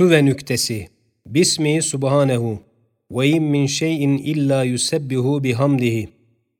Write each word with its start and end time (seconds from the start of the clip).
Hüve 0.00 0.24
nüktesi. 0.24 0.88
Bismi 1.26 1.82
subhanehu. 1.82 2.58
Ve 3.10 3.28
in 3.28 3.42
min 3.42 3.66
şeyin 3.66 4.18
illa 4.18 4.64
yusebbihu 4.64 5.44
bihamdihi. 5.44 6.08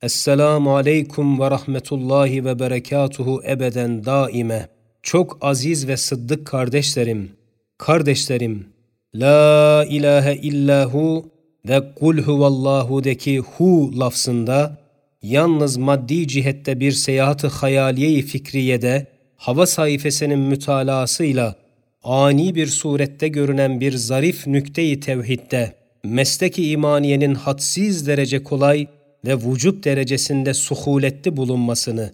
Esselamu 0.03 0.77
aleyküm 0.77 1.40
ve 1.40 1.50
rahmetullahi 1.50 2.45
ve 2.45 2.58
berekatuhu 2.58 3.42
ebeden 3.48 4.04
daime. 4.04 4.68
Çok 5.03 5.38
aziz 5.40 5.88
ve 5.88 5.96
sıddık 5.96 6.46
kardeşlerim, 6.46 7.30
kardeşlerim, 7.79 8.66
La 9.14 9.84
ilahe 9.88 10.36
illahu 10.36 11.30
ve 11.68 11.95
kul 11.95 12.18
huvallahu'deki 12.18 13.38
hu 13.38 14.00
lafzında 14.00 14.79
yalnız 15.22 15.77
maddi 15.77 16.29
cihette 16.29 16.80
bir 16.80 16.93
seyahat-ı 16.93 17.46
hayaliye-i 17.46 18.22
fikriyede 18.22 19.07
hava 19.36 19.66
sayfasının 19.66 20.38
mütalaasıyla 20.38 21.59
ani 22.05 22.55
bir 22.55 22.67
surette 22.67 23.29
görünen 23.29 23.80
bir 23.80 23.93
zarif 23.93 24.46
nükte-i 24.46 25.01
tevhidde 25.01 25.73
meslek-i 26.05 26.70
imaniyenin 26.70 27.34
hadsiz 27.34 28.07
derece 28.07 28.43
kolay 28.43 28.87
ve 29.27 29.37
vücut 29.37 29.84
derecesinde 29.84 30.55
suhuletli 30.55 31.37
bulunmasını 31.37 32.12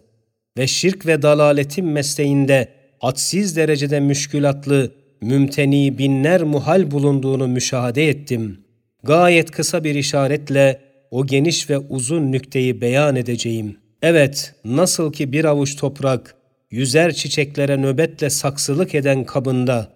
ve 0.59 0.67
şirk 0.67 1.07
ve 1.07 1.23
dalaletin 1.23 1.85
mesleğinde 1.85 2.69
hadsiz 2.99 3.57
derecede 3.57 4.01
müşkülatlı, 4.01 4.93
mümteni 5.21 5.99
binler 5.99 6.43
muhal 6.43 6.91
bulunduğunu 6.91 7.49
müşahede 7.49 8.09
ettim. 8.09 8.59
Gayet 9.03 9.51
kısa 9.51 9.85
bir 9.85 9.95
işaretle 9.95 10.81
o 11.11 11.27
geniş 11.27 11.71
ve 11.71 11.79
uzun 11.79 12.33
nükteyi 12.33 12.81
beyan 12.81 13.17
edeceğim. 13.17 13.77
Evet, 14.03 14.55
nasıl 14.65 15.13
ki 15.13 15.33
bir 15.33 15.45
avuç 15.45 15.77
toprak, 15.77 16.35
yüzer 16.71 17.13
çiçeklere 17.13 17.77
nöbetle 17.77 18.31
saksılık 18.31 18.95
eden 18.95 19.25
kabında, 19.25 19.93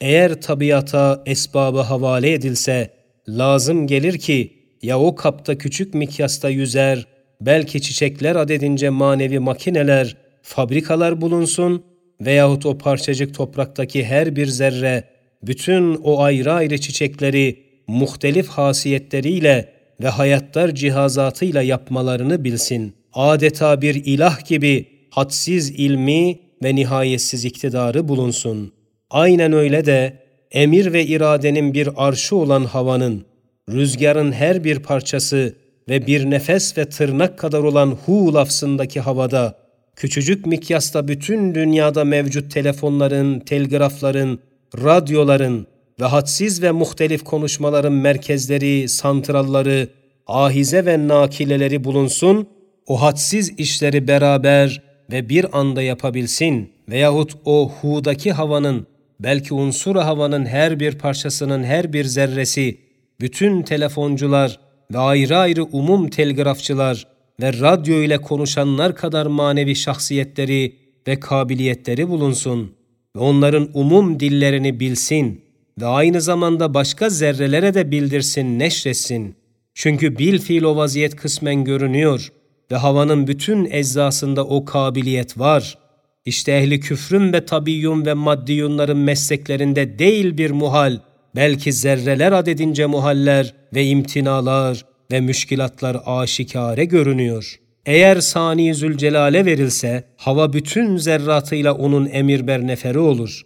eğer 0.00 0.40
tabiata, 0.40 1.22
esbaba 1.26 1.90
havale 1.90 2.32
edilse, 2.32 2.90
lazım 3.28 3.86
gelir 3.86 4.18
ki, 4.18 4.52
ya 4.82 5.00
o 5.00 5.14
kapta 5.14 5.58
küçük 5.58 5.94
mikyasta 5.94 6.48
yüzer, 6.48 7.06
belki 7.40 7.82
çiçekler 7.82 8.36
adedince 8.36 8.90
manevi 8.90 9.38
makineler, 9.38 10.16
fabrikalar 10.42 11.20
bulunsun 11.20 11.84
veyahut 12.20 12.66
o 12.66 12.78
parçacık 12.78 13.34
topraktaki 13.34 14.04
her 14.04 14.36
bir 14.36 14.46
zerre, 14.46 15.04
bütün 15.42 15.94
o 15.94 16.20
ayrı 16.20 16.52
ayrı 16.52 16.78
çiçekleri 16.78 17.62
muhtelif 17.86 18.48
hasiyetleriyle 18.48 19.72
ve 20.00 20.08
hayatlar 20.08 20.74
cihazatıyla 20.74 21.62
yapmalarını 21.62 22.44
bilsin. 22.44 22.94
Adeta 23.12 23.82
bir 23.82 23.94
ilah 23.94 24.44
gibi 24.48 24.97
hadsiz 25.10 25.70
ilmi 25.70 26.38
ve 26.62 26.74
nihayetsiz 26.74 27.44
iktidarı 27.44 28.08
bulunsun. 28.08 28.72
Aynen 29.10 29.52
öyle 29.52 29.86
de 29.86 30.18
emir 30.50 30.92
ve 30.92 31.06
iradenin 31.06 31.74
bir 31.74 31.88
arşı 31.96 32.36
olan 32.36 32.64
havanın, 32.64 33.24
rüzgarın 33.70 34.32
her 34.32 34.64
bir 34.64 34.78
parçası 34.78 35.54
ve 35.88 36.06
bir 36.06 36.30
nefes 36.30 36.78
ve 36.78 36.84
tırnak 36.84 37.38
kadar 37.38 37.62
olan 37.62 37.98
hu 38.06 38.34
lafzındaki 38.34 39.00
havada, 39.00 39.58
küçücük 39.96 40.46
mikyasta 40.46 41.08
bütün 41.08 41.54
dünyada 41.54 42.04
mevcut 42.04 42.52
telefonların, 42.52 43.40
telgrafların, 43.40 44.38
radyoların 44.74 45.66
ve 46.00 46.04
hadsiz 46.04 46.62
ve 46.62 46.70
muhtelif 46.70 47.24
konuşmaların 47.24 47.92
merkezleri, 47.92 48.88
santralları, 48.88 49.88
ahize 50.26 50.86
ve 50.86 51.08
nakileleri 51.08 51.84
bulunsun, 51.84 52.48
o 52.86 53.02
hadsiz 53.02 53.52
işleri 53.58 54.08
beraber 54.08 54.87
ve 55.12 55.28
bir 55.28 55.58
anda 55.58 55.82
yapabilsin 55.82 56.72
veyahut 56.88 57.32
o 57.44 57.72
hu'daki 57.80 58.32
havanın, 58.32 58.86
belki 59.20 59.54
unsur 59.54 59.96
havanın 59.96 60.46
her 60.46 60.80
bir 60.80 60.98
parçasının 60.98 61.64
her 61.64 61.92
bir 61.92 62.04
zerresi, 62.04 62.78
bütün 63.20 63.62
telefoncular 63.62 64.58
ve 64.92 64.98
ayrı 64.98 65.36
ayrı 65.36 65.64
umum 65.64 66.08
telgrafçılar 66.08 67.06
ve 67.40 67.52
radyo 67.52 67.94
ile 67.94 68.18
konuşanlar 68.18 68.94
kadar 68.94 69.26
manevi 69.26 69.76
şahsiyetleri 69.76 70.76
ve 71.08 71.20
kabiliyetleri 71.20 72.08
bulunsun 72.08 72.74
ve 73.16 73.20
onların 73.20 73.70
umum 73.74 74.20
dillerini 74.20 74.80
bilsin 74.80 75.40
ve 75.80 75.86
aynı 75.86 76.20
zamanda 76.20 76.74
başka 76.74 77.10
zerrelere 77.10 77.74
de 77.74 77.90
bildirsin, 77.90 78.58
neşretsin. 78.58 79.34
Çünkü 79.74 80.18
bil 80.18 80.38
fiil 80.38 80.62
o 80.62 80.76
vaziyet 80.76 81.16
kısmen 81.16 81.64
görünüyor 81.64 82.32
ve 82.72 82.76
havanın 82.76 83.26
bütün 83.26 83.68
eczasında 83.70 84.44
o 84.44 84.64
kabiliyet 84.64 85.38
var. 85.38 85.78
İşte 86.24 86.52
ehli 86.52 86.80
küfrün 86.80 87.32
ve 87.32 87.44
tabiyyun 87.44 88.06
ve 88.06 88.14
maddiyunların 88.14 88.96
mesleklerinde 88.98 89.98
değil 89.98 90.38
bir 90.38 90.50
muhal, 90.50 90.98
belki 91.36 91.72
zerreler 91.72 92.32
adedince 92.32 92.86
muhaller 92.86 93.54
ve 93.74 93.86
imtinalar 93.86 94.84
ve 95.12 95.20
müşkilatlar 95.20 95.96
aşikare 96.06 96.84
görünüyor. 96.84 97.60
Eğer 97.86 98.20
Sani 98.20 98.74
Zülcelal'e 98.74 99.44
verilse, 99.44 100.04
hava 100.16 100.52
bütün 100.52 100.96
zerratıyla 100.96 101.74
onun 101.74 102.08
emir 102.12 102.46
berneferi 102.46 102.98
olur. 102.98 103.42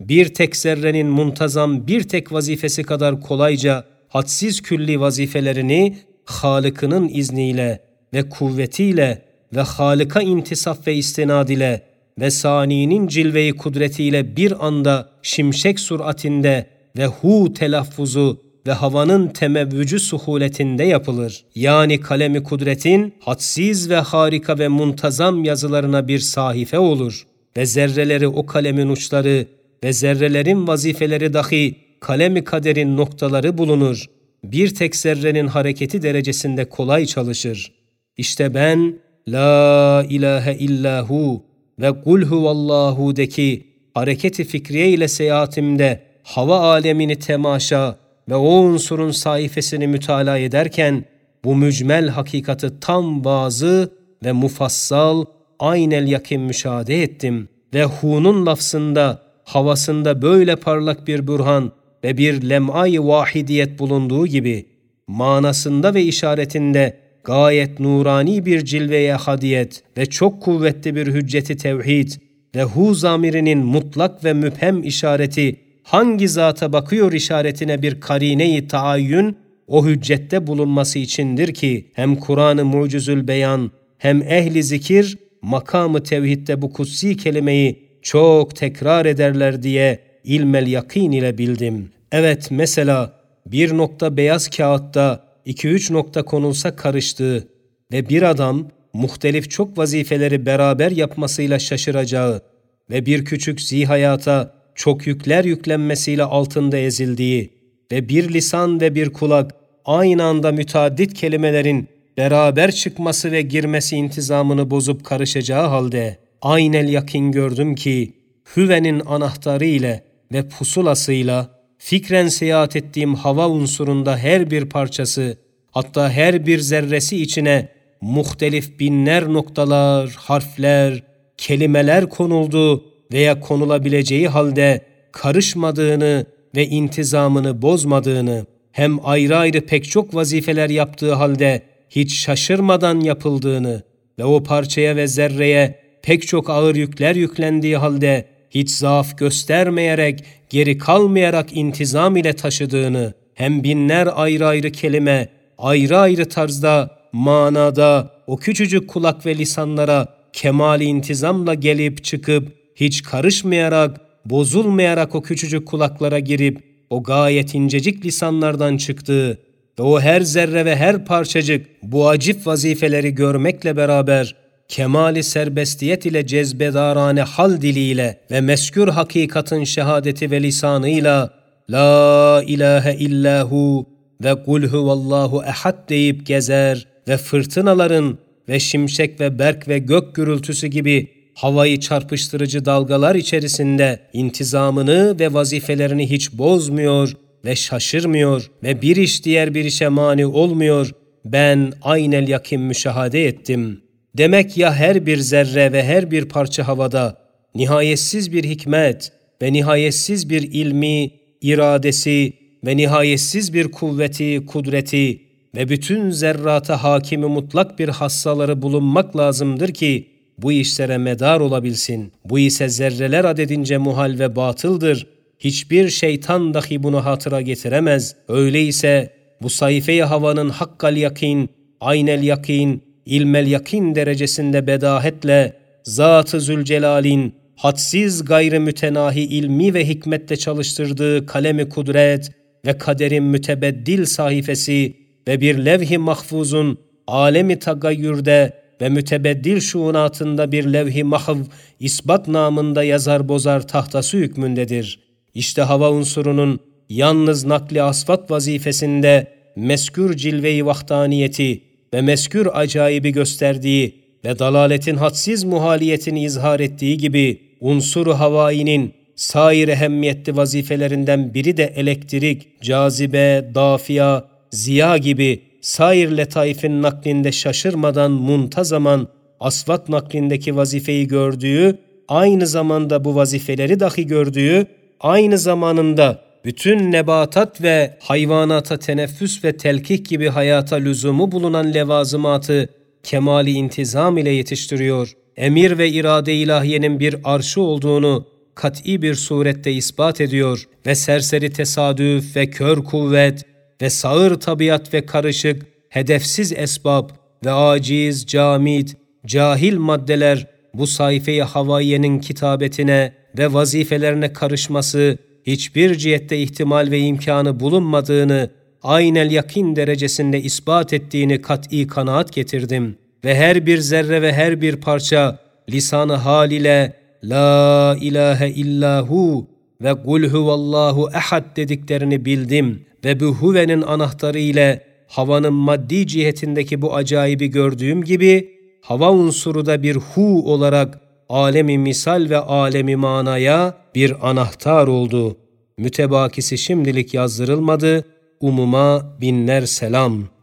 Bir 0.00 0.34
tek 0.34 0.56
zerrenin 0.56 1.06
muntazam 1.06 1.86
bir 1.86 2.02
tek 2.02 2.32
vazifesi 2.32 2.82
kadar 2.82 3.20
kolayca 3.20 3.84
hadsiz 4.08 4.62
külli 4.62 5.00
vazifelerini 5.00 5.96
Halık'ının 6.24 7.08
izniyle 7.08 7.85
ve 8.16 8.28
kuvvetiyle 8.28 9.22
ve 9.56 9.60
Halık'a 9.60 10.22
intisaf 10.22 10.86
ve 10.86 10.94
istinad 10.94 11.48
ile 11.48 11.82
ve 12.20 12.30
Sani'nin 12.30 13.08
cilveyi 13.08 13.52
kudretiyle 13.52 14.36
bir 14.36 14.66
anda 14.66 15.08
şimşek 15.22 15.80
suratinde 15.80 16.66
ve 16.98 17.06
hu 17.06 17.52
telaffuzu 17.52 18.40
ve 18.66 18.72
havanın 18.72 19.28
temevvücü 19.28 20.00
suhuletinde 20.00 20.84
yapılır. 20.84 21.44
Yani 21.54 22.00
kalemi 22.00 22.42
kudretin 22.42 23.14
hadsiz 23.20 23.90
ve 23.90 23.96
harika 23.96 24.58
ve 24.58 24.68
muntazam 24.68 25.44
yazılarına 25.44 26.08
bir 26.08 26.18
sahife 26.18 26.78
olur 26.78 27.26
ve 27.56 27.66
zerreleri 27.66 28.28
o 28.28 28.46
kalemin 28.46 28.88
uçları 28.88 29.46
ve 29.84 29.92
zerrelerin 29.92 30.66
vazifeleri 30.66 31.32
dahi 31.32 31.76
kalemi 32.00 32.44
kaderin 32.44 32.96
noktaları 32.96 33.58
bulunur. 33.58 34.04
Bir 34.44 34.74
tek 34.74 34.96
zerrenin 34.96 35.46
hareketi 35.46 36.02
derecesinde 36.02 36.64
kolay 36.64 37.06
çalışır. 37.06 37.72
İşte 38.16 38.54
ben 38.54 38.98
La 39.28 40.06
ilahe 40.08 40.54
illahu 40.54 41.42
ve 41.80 42.02
kul 42.02 42.22
huvallahu'deki 42.22 43.66
hareketi 43.94 44.44
fikriye 44.44 44.88
ile 44.88 45.08
seyahatimde 45.08 46.02
hava 46.22 46.60
alemini 46.60 47.16
temaşa 47.16 47.96
ve 48.28 48.34
o 48.34 48.48
unsurun 48.48 49.10
sayfasını 49.10 49.88
mütalaa 49.88 50.38
ederken 50.38 51.04
bu 51.44 51.56
mücmel 51.56 52.08
hakikati 52.08 52.80
tam 52.80 53.24
bazı 53.24 53.92
ve 54.24 54.32
mufassal 54.32 55.24
aynel 55.58 56.08
yakin 56.08 56.40
müşahede 56.40 57.02
ettim 57.02 57.48
ve 57.74 57.84
hunun 57.84 58.46
lafzında 58.46 59.22
havasında 59.44 60.22
böyle 60.22 60.56
parlak 60.56 61.06
bir 61.06 61.26
burhan 61.26 61.72
ve 62.04 62.18
bir 62.18 62.48
lem'ay 62.50 62.98
vahidiyet 63.00 63.78
bulunduğu 63.78 64.26
gibi 64.26 64.66
manasında 65.06 65.94
ve 65.94 66.02
işaretinde 66.02 67.05
gayet 67.26 67.80
nurani 67.80 68.46
bir 68.46 68.64
cilveye 68.64 69.14
hadiyet 69.14 69.82
ve 69.98 70.06
çok 70.06 70.42
kuvvetli 70.42 70.94
bir 70.94 71.06
hücceti 71.06 71.56
tevhid 71.56 72.12
ve 72.56 72.62
hu 72.62 72.94
zamirinin 72.94 73.58
mutlak 73.58 74.24
ve 74.24 74.32
müphem 74.32 74.82
işareti 74.82 75.56
hangi 75.82 76.28
zata 76.28 76.72
bakıyor 76.72 77.12
işaretine 77.12 77.82
bir 77.82 78.00
karine-i 78.00 78.68
taayyün 78.68 79.36
o 79.66 79.86
hüccette 79.86 80.46
bulunması 80.46 80.98
içindir 80.98 81.54
ki 81.54 81.90
hem 81.94 82.16
Kur'an-ı 82.16 82.64
Mucizül 82.64 83.28
Beyan 83.28 83.70
hem 83.98 84.22
ehli 84.22 84.62
zikir 84.62 85.18
makamı 85.42 86.02
tevhidde 86.02 86.62
bu 86.62 86.72
kutsi 86.72 87.16
kelimeyi 87.16 87.88
çok 88.02 88.56
tekrar 88.56 89.06
ederler 89.06 89.62
diye 89.62 89.98
ilmel 90.24 90.66
yakin 90.66 91.12
ile 91.12 91.38
bildim. 91.38 91.90
Evet 92.12 92.48
mesela 92.50 93.12
bir 93.46 93.76
nokta 93.76 94.16
beyaz 94.16 94.48
kağıtta 94.48 95.25
iki 95.46 95.68
üç 95.68 95.90
nokta 95.90 96.22
konulsa 96.22 96.76
karıştığı 96.76 97.48
ve 97.92 98.08
bir 98.08 98.22
adam 98.22 98.68
muhtelif 98.92 99.50
çok 99.50 99.78
vazifeleri 99.78 100.46
beraber 100.46 100.90
yapmasıyla 100.90 101.58
şaşıracağı 101.58 102.42
ve 102.90 103.06
bir 103.06 103.24
küçük 103.24 103.60
zihayata 103.60 104.54
çok 104.74 105.06
yükler 105.06 105.44
yüklenmesiyle 105.44 106.24
altında 106.24 106.76
ezildiği 106.76 107.50
ve 107.92 108.08
bir 108.08 108.34
lisan 108.34 108.80
ve 108.80 108.94
bir 108.94 109.12
kulak 109.12 109.54
aynı 109.84 110.24
anda 110.24 110.52
müteaddit 110.52 111.14
kelimelerin 111.14 111.88
beraber 112.16 112.72
çıkması 112.72 113.32
ve 113.32 113.42
girmesi 113.42 113.96
intizamını 113.96 114.70
bozup 114.70 115.04
karışacağı 115.04 115.66
halde 115.66 116.18
aynel 116.42 116.88
yakin 116.88 117.32
gördüm 117.32 117.74
ki 117.74 118.12
hüvenin 118.56 119.02
anahtarı 119.06 119.64
ile 119.64 120.04
ve 120.32 120.48
pusulasıyla 120.48 121.55
fikren 121.78 122.28
seyahat 122.28 122.76
ettiğim 122.76 123.14
hava 123.14 123.48
unsurunda 123.48 124.16
her 124.16 124.50
bir 124.50 124.64
parçası 124.64 125.36
hatta 125.70 126.10
her 126.10 126.46
bir 126.46 126.58
zerresi 126.58 127.22
içine 127.22 127.68
muhtelif 128.00 128.80
binler 128.80 129.32
noktalar, 129.32 130.10
harfler, 130.10 131.02
kelimeler 131.36 132.08
konuldu 132.08 132.84
veya 133.12 133.40
konulabileceği 133.40 134.28
halde 134.28 134.80
karışmadığını 135.12 136.26
ve 136.56 136.66
intizamını 136.66 137.62
bozmadığını, 137.62 138.46
hem 138.72 139.06
ayrı 139.06 139.36
ayrı 139.36 139.60
pek 139.60 139.90
çok 139.90 140.14
vazifeler 140.14 140.70
yaptığı 140.70 141.14
halde 141.14 141.62
hiç 141.90 142.14
şaşırmadan 142.14 143.00
yapıldığını 143.00 143.82
ve 144.18 144.24
o 144.24 144.42
parçaya 144.42 144.96
ve 144.96 145.06
zerreye 145.06 145.80
pek 146.02 146.26
çok 146.26 146.50
ağır 146.50 146.74
yükler 146.74 147.16
yüklendiği 147.16 147.76
halde 147.76 148.24
hiç 148.50 148.70
zaaf 148.70 149.18
göstermeyerek, 149.18 150.24
geri 150.50 150.78
kalmayarak 150.78 151.56
intizam 151.56 152.16
ile 152.16 152.32
taşıdığını, 152.32 153.14
hem 153.34 153.64
binler 153.64 154.08
ayrı 154.14 154.46
ayrı 154.46 154.72
kelime, 154.72 155.28
ayrı 155.58 155.98
ayrı 155.98 156.28
tarzda, 156.28 156.98
manada, 157.12 158.10
o 158.26 158.36
küçücük 158.36 158.88
kulak 158.88 159.26
ve 159.26 159.38
lisanlara 159.38 160.08
kemali 160.32 160.84
intizamla 160.84 161.54
gelip 161.54 162.04
çıkıp, 162.04 162.52
hiç 162.74 163.02
karışmayarak, 163.02 164.00
bozulmayarak 164.24 165.14
o 165.14 165.22
küçücük 165.22 165.68
kulaklara 165.68 166.18
girip, 166.18 166.62
o 166.90 167.02
gayet 167.02 167.54
incecik 167.54 168.04
lisanlardan 168.04 168.76
çıktığı 168.76 169.38
ve 169.78 169.82
o 169.82 170.00
her 170.00 170.20
zerre 170.20 170.64
ve 170.64 170.76
her 170.76 171.04
parçacık 171.04 171.66
bu 171.82 172.08
acip 172.08 172.46
vazifeleri 172.46 173.14
görmekle 173.14 173.76
beraber, 173.76 174.34
kemali 174.68 175.22
serbestiyet 175.22 176.06
ile 176.06 176.26
cezbedarane 176.26 177.22
hal 177.22 177.60
diliyle 177.60 178.20
ve 178.30 178.40
meskür 178.40 178.88
hakikatın 178.88 179.64
şehadeti 179.64 180.30
ve 180.30 180.42
lisanıyla 180.42 181.30
La 181.70 182.42
ilahe 182.46 182.96
illahu 182.96 183.86
ve 184.24 184.44
kul 184.44 184.62
huvallahu 184.62 185.42
ehad 185.44 185.88
deyip 185.88 186.26
gezer 186.26 186.86
ve 187.08 187.16
fırtınaların 187.16 188.18
ve 188.48 188.60
şimşek 188.60 189.20
ve 189.20 189.38
berk 189.38 189.68
ve 189.68 189.78
gök 189.78 190.14
gürültüsü 190.14 190.66
gibi 190.66 191.08
havayı 191.34 191.80
çarpıştırıcı 191.80 192.64
dalgalar 192.64 193.14
içerisinde 193.14 194.00
intizamını 194.12 195.18
ve 195.20 195.32
vazifelerini 195.32 196.10
hiç 196.10 196.32
bozmuyor 196.32 197.12
ve 197.44 197.56
şaşırmıyor 197.56 198.50
ve 198.62 198.82
bir 198.82 198.96
iş 198.96 199.24
diğer 199.24 199.54
bir 199.54 199.64
işe 199.64 199.88
mani 199.88 200.26
olmuyor. 200.26 200.90
Ben 201.24 201.72
aynel 201.82 202.28
yakin 202.28 202.60
müşahade 202.60 203.26
ettim. 203.26 203.85
Demek 204.18 204.56
ya 204.56 204.74
her 204.74 205.06
bir 205.06 205.18
zerre 205.18 205.72
ve 205.72 205.84
her 205.84 206.10
bir 206.10 206.24
parça 206.24 206.68
havada 206.68 207.16
nihayetsiz 207.54 208.32
bir 208.32 208.44
hikmet 208.44 209.12
ve 209.42 209.52
nihayetsiz 209.52 210.30
bir 210.30 210.42
ilmi, 210.42 211.10
iradesi 211.42 212.32
ve 212.66 212.76
nihayetsiz 212.76 213.54
bir 213.54 213.70
kuvveti, 213.70 214.46
kudreti 214.46 215.22
ve 215.56 215.68
bütün 215.68 216.10
zerrata 216.10 216.84
hakimi 216.84 217.26
mutlak 217.26 217.78
bir 217.78 217.88
hassaları 217.88 218.62
bulunmak 218.62 219.16
lazımdır 219.16 219.68
ki 219.68 220.06
bu 220.38 220.52
işlere 220.52 220.98
medar 220.98 221.40
olabilsin. 221.40 222.12
Bu 222.24 222.38
ise 222.38 222.68
zerreler 222.68 223.24
adedince 223.24 223.78
muhal 223.78 224.18
ve 224.18 224.36
batıldır. 224.36 225.06
Hiçbir 225.38 225.88
şeytan 225.88 226.54
dahi 226.54 226.82
bunu 226.82 227.04
hatıra 227.04 227.40
getiremez. 227.40 228.16
Öyleyse 228.28 229.12
bu 229.42 229.50
sayfeyi 229.50 230.04
havanın 230.04 230.48
hakkal 230.48 230.96
yakin, 230.96 231.48
aynel 231.80 232.22
yakin, 232.22 232.82
ilmel 233.06 233.46
yakin 233.46 233.94
derecesinde 233.94 234.66
bedahetle 234.66 235.52
Zat-ı 235.82 236.40
Zülcelal'in 236.40 237.34
hadsiz 237.56 238.24
gayrı 238.24 238.60
mütenahi 238.60 239.20
ilmi 239.20 239.74
ve 239.74 239.88
hikmetle 239.88 240.36
çalıştırdığı 240.36 241.26
kalemi 241.26 241.68
kudret 241.68 242.30
ve 242.66 242.78
kaderin 242.78 243.24
mütebeddil 243.24 244.04
sayfesi 244.04 244.96
ve 245.28 245.40
bir 245.40 245.58
levh-i 245.58 245.98
mahfuzun 245.98 246.78
alemi 247.06 247.58
tagayyürde 247.58 248.52
ve 248.80 248.88
mütebeddil 248.88 249.60
şuunatında 249.60 250.52
bir 250.52 250.64
levh-i 250.64 251.04
mahv 251.04 251.38
isbat 251.80 252.28
namında 252.28 252.84
yazar 252.84 253.28
bozar 253.28 253.68
tahtası 253.68 254.16
hükmündedir. 254.16 255.00
İşte 255.34 255.62
hava 255.62 255.90
unsurunun 255.90 256.60
yalnız 256.88 257.44
nakli 257.44 257.82
asfat 257.82 258.30
vazifesinde 258.30 259.26
meskür 259.56 260.16
cilve-i 260.16 260.66
vahdaniyeti 260.66 261.62
ve 261.94 262.00
meskür 262.00 262.48
acayibi 262.52 263.10
gösterdiği 263.10 263.94
ve 264.24 264.38
dalaletin 264.38 264.96
hadsiz 264.96 265.44
muhaliyetini 265.44 266.24
izhar 266.24 266.60
ettiği 266.60 266.98
gibi 266.98 267.40
unsuru 267.60 268.14
havainin 268.14 268.94
sair 269.16 269.68
ehemmiyetli 269.68 270.36
vazifelerinden 270.36 271.34
biri 271.34 271.56
de 271.56 271.72
elektrik, 271.76 272.62
cazibe, 272.62 273.50
dafiya, 273.54 274.24
ziya 274.50 274.96
gibi 274.96 275.42
sair 275.60 276.16
letaifin 276.16 276.82
naklinde 276.82 277.32
şaşırmadan 277.32 278.10
muntazaman 278.10 279.08
asvat 279.40 279.88
naklindeki 279.88 280.56
vazifeyi 280.56 281.08
gördüğü, 281.08 281.78
aynı 282.08 282.46
zamanda 282.46 283.04
bu 283.04 283.14
vazifeleri 283.14 283.80
dahi 283.80 284.06
gördüğü, 284.06 284.66
aynı 285.00 285.38
zamanında 285.38 286.25
bütün 286.46 286.92
nebatat 286.92 287.62
ve 287.62 287.96
hayvanata 288.00 288.78
teneffüs 288.78 289.44
ve 289.44 289.56
telkih 289.56 290.04
gibi 290.04 290.28
hayata 290.28 290.76
lüzumu 290.76 291.32
bulunan 291.32 291.74
levazımatı 291.74 292.68
kemali 293.02 293.50
intizam 293.50 294.18
ile 294.18 294.30
yetiştiriyor. 294.30 295.12
Emir 295.36 295.78
ve 295.78 295.88
irade 295.88 296.34
ilahiyenin 296.34 297.00
bir 297.00 297.16
arşı 297.24 297.60
olduğunu 297.60 298.26
kat'i 298.54 299.02
bir 299.02 299.14
surette 299.14 299.72
ispat 299.72 300.20
ediyor 300.20 300.68
ve 300.86 300.94
serseri 300.94 301.52
tesadüf 301.52 302.36
ve 302.36 302.50
kör 302.50 302.84
kuvvet 302.84 303.44
ve 303.82 303.90
sağır 303.90 304.40
tabiat 304.40 304.94
ve 304.94 305.06
karışık, 305.06 305.62
hedefsiz 305.88 306.52
esbab 306.52 307.10
ve 307.44 307.50
aciz, 307.52 308.26
camid, 308.26 308.88
cahil 309.26 309.76
maddeler 309.76 310.46
bu 310.74 310.86
sayfeyi 310.86 311.42
havayenin 311.42 312.18
kitabetine 312.18 313.12
ve 313.38 313.52
vazifelerine 313.52 314.32
karışması 314.32 315.18
hiçbir 315.46 315.94
cihette 315.94 316.38
ihtimal 316.38 316.90
ve 316.90 316.98
imkanı 316.98 317.60
bulunmadığını 317.60 318.50
aynel 318.82 319.30
yakin 319.30 319.76
derecesinde 319.76 320.40
ispat 320.40 320.92
ettiğini 320.92 321.42
kat'i 321.42 321.86
kanaat 321.86 322.32
getirdim 322.32 322.96
ve 323.24 323.34
her 323.34 323.66
bir 323.66 323.78
zerre 323.78 324.22
ve 324.22 324.32
her 324.32 324.60
bir 324.60 324.76
parça 324.76 325.38
lisanı 325.70 326.14
hal 326.14 326.50
ile 326.50 326.92
La 327.24 327.96
ilahe 328.00 328.50
illahu 328.50 329.46
ve 329.82 329.94
kul 329.94 330.24
huvallahu 330.24 331.10
ehad 331.14 331.56
dediklerini 331.56 332.24
bildim 332.24 332.86
ve 333.04 333.20
bu 333.20 333.24
huvenin 333.24 333.82
anahtarı 333.82 334.38
ile 334.38 334.80
havanın 335.08 335.52
maddi 335.52 336.06
cihetindeki 336.06 336.82
bu 336.82 336.94
acayibi 336.94 337.48
gördüğüm 337.48 338.04
gibi 338.04 338.50
hava 338.80 339.12
unsuru 339.12 339.66
da 339.66 339.82
bir 339.82 339.96
hu 339.96 340.52
olarak 340.52 341.00
alemi 341.28 341.78
misal 341.78 342.26
ve 342.30 342.38
alemi 342.38 342.96
manaya 342.96 343.74
bir 343.94 344.28
anahtar 344.30 344.86
oldu. 344.86 345.36
Mütebakisi 345.78 346.58
şimdilik 346.58 347.14
yazdırılmadı, 347.14 348.04
umuma 348.40 349.16
binler 349.20 349.66
selam.'' 349.66 350.35